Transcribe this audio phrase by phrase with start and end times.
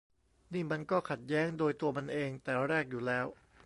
[0.53, 3.25] นี่มันก็ขัดแย้งโดยตัวมันเองแต่แรกอยู่แล้ว